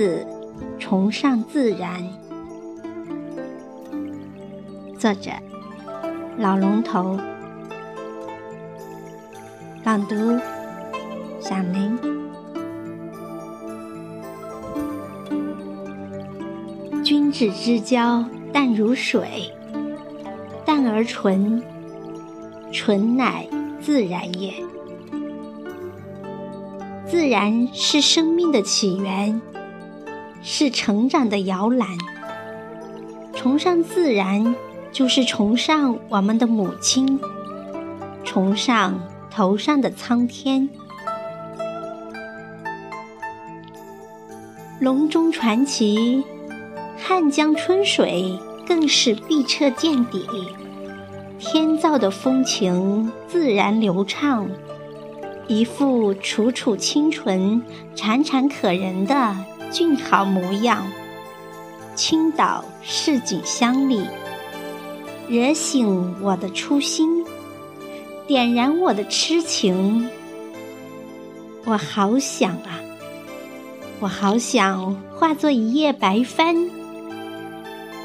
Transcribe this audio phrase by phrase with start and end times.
[0.00, 0.26] 子
[0.78, 2.02] 崇尚自然。
[4.98, 5.30] 作者：
[6.38, 7.18] 老龙头。
[9.84, 10.40] 朗读：
[11.38, 11.98] 小林。
[17.04, 18.24] 君子之交
[18.54, 19.52] 淡如水，
[20.64, 21.62] 淡而纯，
[22.72, 23.46] 纯乃
[23.82, 24.54] 自然也。
[27.06, 29.38] 自然是生命的起源，
[30.52, 31.86] 是成长的摇篮。
[33.32, 34.56] 崇尚自然，
[34.90, 37.20] 就是崇尚我们的母亲，
[38.24, 40.68] 崇尚头上的苍天。
[44.80, 46.24] 隆中传奇，
[46.98, 48.36] 汉江春水
[48.66, 50.26] 更是碧澈见底，
[51.38, 54.48] 天造的风情自然流畅。
[55.46, 57.62] 一副楚楚清纯、
[57.94, 59.36] 潺潺可人的
[59.70, 60.86] 俊豪模样。
[61.94, 64.06] 青岛市井乡里，
[65.28, 67.24] 惹醒我的初心，
[68.26, 70.08] 点燃我的痴情。
[71.64, 72.80] 我好想啊，
[74.00, 76.56] 我好想化作一叶白帆，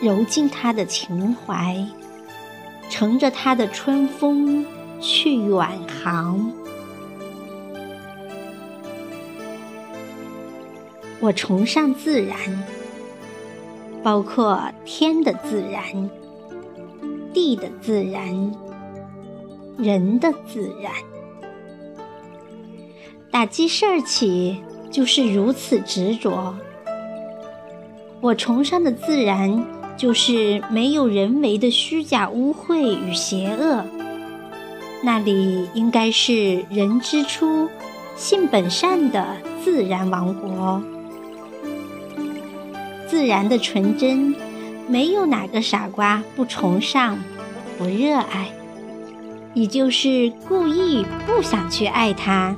[0.00, 1.84] 揉进他的情怀，
[2.88, 4.64] 乘着他的春风
[5.00, 5.68] 去远
[6.04, 6.52] 航。
[11.20, 12.36] 我崇尚自然，
[14.02, 16.10] 包括天的自然、
[17.34, 18.54] 地的自然、
[19.76, 20.90] 人的自然。
[23.30, 26.56] 打记事儿起就是如此执着。
[28.22, 29.64] 我崇尚的自然，
[29.96, 33.84] 就是没有人为的虚假污秽与邪恶。
[35.02, 37.68] 那里应该是人之初、
[38.16, 40.82] 性本善的自然王国。
[43.10, 44.32] 自然的纯真，
[44.86, 47.18] 没有哪个傻瓜不崇尚、
[47.76, 48.48] 不热爱，
[49.52, 52.54] 你就是故意不想去爱它，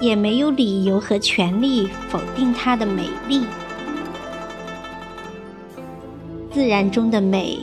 [0.00, 3.42] 也没有理由和权利否定它的美丽。
[6.50, 7.58] 自然中的美，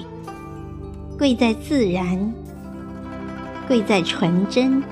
[1.17, 2.31] 贵在自然，
[3.67, 4.83] 贵在纯真。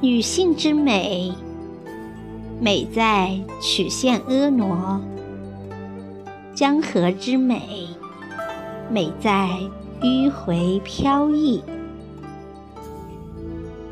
[0.00, 1.32] 女性之美。
[2.62, 5.00] 美在曲线婀娜，
[6.54, 7.58] 江河之美；
[8.90, 9.48] 美在
[10.02, 11.62] 迂回飘逸。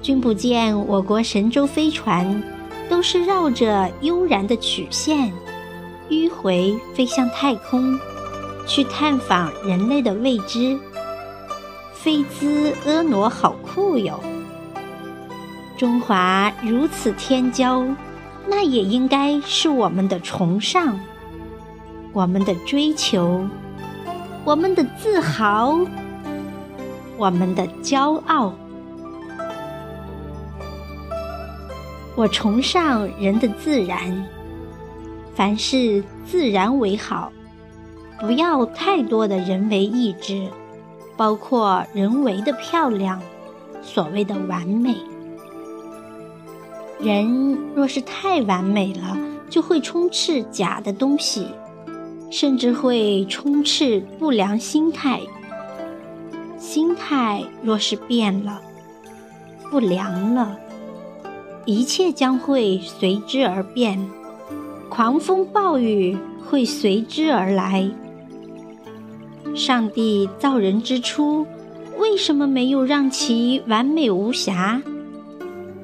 [0.03, 2.43] 君不见我国神舟飞船
[2.91, 5.33] 都是绕着悠然的曲线，
[6.11, 7.99] 迂回飞向太空，
[8.67, 10.79] 去探访人类的未知。
[11.95, 14.21] 飞姿婀娜，好酷哟！
[15.79, 17.97] 中华如此天骄。
[18.51, 20.99] 那也应该是我们的崇尚，
[22.13, 23.47] 我们的追求，
[24.45, 25.79] 我们的自豪，
[27.19, 28.55] 我们的骄傲。
[32.17, 34.27] 我崇尚人的自然，
[35.35, 37.31] 凡事自然为好，
[38.19, 40.49] 不要太多的人为意志，
[41.17, 43.21] 包括人为的漂亮，
[43.83, 44.97] 所谓的完美。
[47.01, 49.17] 人若是太完美了，
[49.49, 51.47] 就会充斥假的东西，
[52.31, 55.21] 甚至会充斥不良心态。
[56.59, 58.61] 心态若是变了，
[59.71, 60.59] 不良了，
[61.65, 64.11] 一切将会随之而变，
[64.89, 67.89] 狂风暴雨会随之而来。
[69.55, 71.47] 上帝造人之初，
[71.97, 74.83] 为什么没有让其完美无瑕？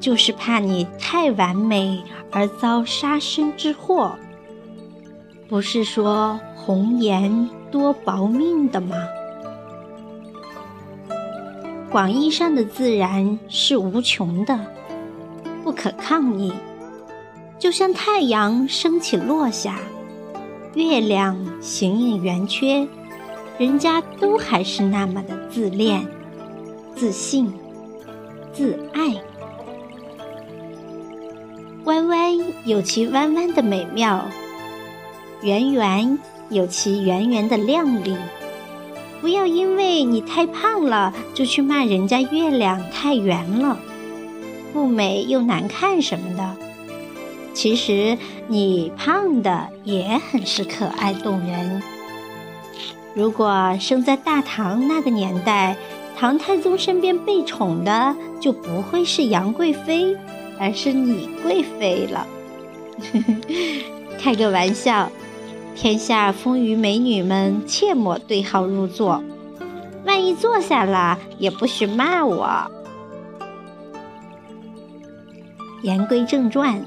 [0.05, 4.13] 就是怕你太完美而遭杀身之祸，
[5.49, 8.97] 不是说红颜多薄命的吗？
[11.91, 14.61] 广义上的自然是无穷的，
[15.63, 16.53] 不可抗逆，
[17.59, 19.79] 就像太阳升起落下，
[20.75, 22.87] 月亮形影圆缺，
[23.57, 26.07] 人家都还是那么的自恋、
[26.95, 27.51] 自信、
[28.53, 29.17] 自爱。
[31.85, 34.27] 弯弯有其弯弯的美妙，
[35.43, 38.17] 圆圆有其圆圆的亮丽。
[39.21, 43.79] 不要因为你太胖了，就去骂人家月亮太圆了，
[44.73, 46.57] 不美又难看什么的。
[47.53, 48.17] 其实
[48.49, 51.83] 你胖的也很是可爱动人。
[53.15, 55.77] 如果生在大唐那个年代，
[56.17, 60.17] 唐太宗身边被宠的就不会是杨贵妃。
[60.59, 62.27] 而是你贵妃了，
[64.19, 65.11] 开个玩笑，
[65.75, 69.23] 天下风云美女们切莫对号入座。
[70.07, 72.71] 万一坐下了，也不许骂我。
[75.83, 76.85] 言归正传，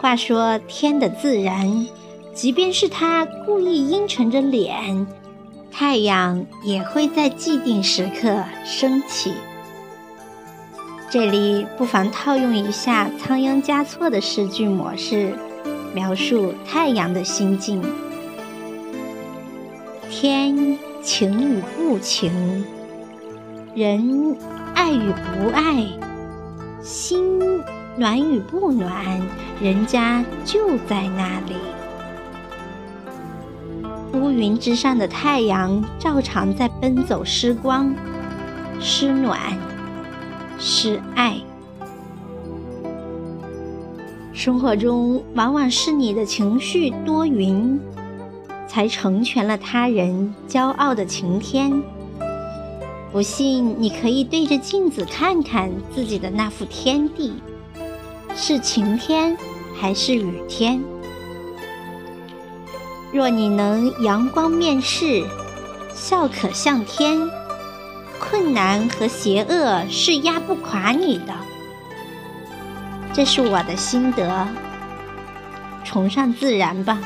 [0.00, 1.86] 话说天的自然，
[2.32, 5.06] 即便是他故意阴沉着脸，
[5.70, 9.32] 太阳也会在既定时刻升起。
[11.14, 15.32] 这里不妨套用一下仓央嘉措的诗句模式，
[15.94, 17.80] 描述太阳的心境：
[20.10, 20.76] 天。
[21.04, 22.64] 晴与不晴，
[23.76, 24.36] 人
[24.74, 25.86] 爱与不爱，
[26.82, 27.38] 心
[27.94, 29.04] 暖与不暖，
[29.60, 31.54] 人家就在那里。
[34.14, 37.94] 乌云之上的太阳，照常在奔走，施光、
[38.80, 39.38] 施暖、
[40.58, 41.40] 是爱。
[44.32, 47.80] 生活中，往往是你的情绪多云。
[48.66, 51.80] 才成全了他人骄傲的晴天。
[53.12, 57.34] 不信，你可以对着镜子看看自己的那副天地，
[58.34, 59.36] 是晴天
[59.76, 60.82] 还是雨天？
[63.12, 65.22] 若你能阳光面世，
[65.94, 67.16] 笑可向天，
[68.34, 71.32] 困难和邪恶是压不垮你的。
[73.12, 74.48] 这是我的心得。
[75.84, 76.98] 崇尚自然吧。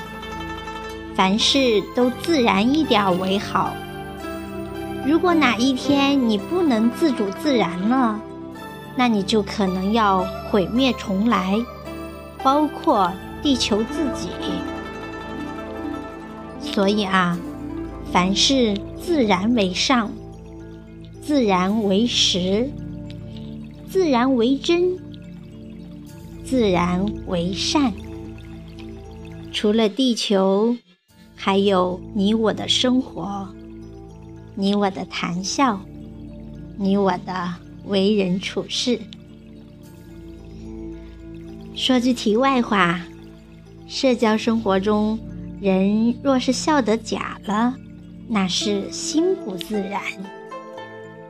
[1.15, 3.75] 凡事都自然一点为好。
[5.05, 8.19] 如果哪一天你不能自主自然了，
[8.97, 11.63] 那你就可能要毁灭重来，
[12.43, 14.31] 包括地球自己。
[16.63, 17.37] 所以啊，
[18.11, 20.11] 凡事自然为上，
[21.29, 22.71] 自然为实，
[23.87, 24.97] 自然为真，
[26.43, 27.93] 自然为善。
[29.53, 30.75] 除了地球。
[31.37, 33.47] 还有你我的生活，
[34.55, 35.79] 你我的谈笑，
[36.79, 37.55] 你我的
[37.85, 38.99] 为人处事。
[41.77, 43.03] 说句题外话，
[43.87, 45.19] 社交生活中，
[45.61, 47.77] 人若是笑得假了，
[48.27, 50.03] 那是心不自然，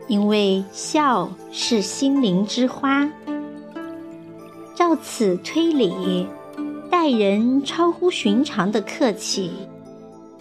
[0.09, 3.09] 因为笑是心灵之花。
[4.75, 6.27] 照此推理，
[6.91, 9.53] 待人超乎寻常的客气。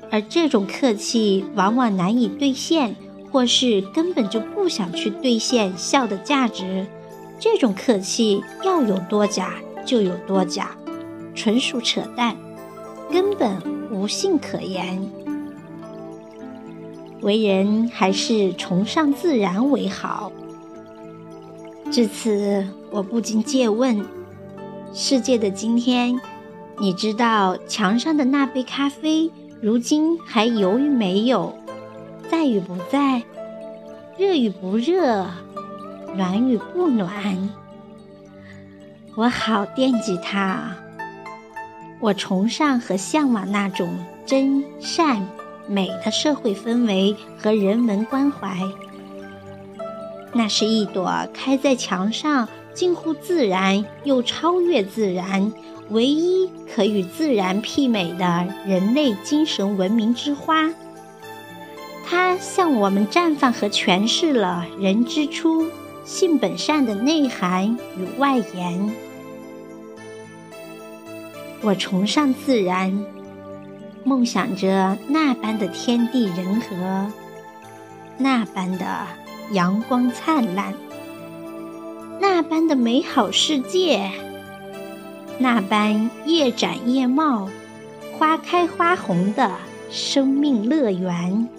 [0.10, 2.96] 而这种客气往往难以兑现，
[3.30, 6.88] 或是根本就不想去兑现笑的价值。
[7.40, 9.56] 这种客气要有多假
[9.86, 10.72] 就有多假，
[11.36, 12.38] 纯属扯淡，
[13.12, 13.62] 根本
[13.92, 14.98] 无信可言。
[17.22, 20.32] 为人还是崇尚自然为好。
[21.92, 24.06] 至此，我不禁借问：
[24.94, 26.20] 世界的今天，
[26.80, 29.32] 你知道墙上的那杯咖啡？
[29.60, 31.58] 如今还犹豫没有，
[32.30, 33.24] 在与不在，
[34.18, 35.26] 热与不热，
[36.16, 37.50] 暖与不暖，
[39.16, 40.76] 我好惦记它。
[42.00, 43.90] 我崇尚和向往那种
[44.28, 45.28] 真善
[45.68, 48.58] 美的社会氛围和人文关怀。
[50.34, 55.52] 那是一朵开在墙上，近乎自然又超越自然。
[55.90, 60.70] 唯一可与自然媲美的人类精神文明之花，
[62.06, 65.66] 它向我们绽放和诠释了人之初
[66.04, 68.92] 性本善的内涵与外延。
[71.62, 73.06] 我崇尚自然，
[74.08, 77.12] 梦想着那般的天地人和，
[78.18, 79.06] 那般的
[79.52, 80.74] 阳光灿烂，
[82.18, 84.10] 那般的美好世界。
[85.38, 87.50] 那般叶展叶茂、
[88.18, 89.52] 花开花红的
[89.92, 91.50] 生命乐园，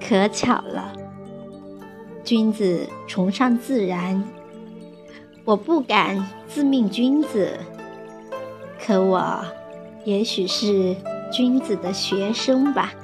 [0.00, 0.92] 可巧了。
[2.22, 4.22] 君子崇尚自然，
[5.44, 7.58] 我不敢自命君子，
[8.86, 9.44] 可我
[10.04, 10.94] 也许是
[11.32, 12.94] 君子的学生吧。